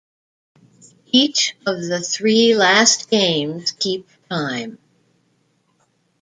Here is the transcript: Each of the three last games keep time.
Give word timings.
Each 1.11 1.55
of 1.67 1.77
the 1.83 2.01
three 2.01 2.55
last 2.55 3.07
games 3.11 3.69
keep 3.69 4.09
time. 4.31 4.79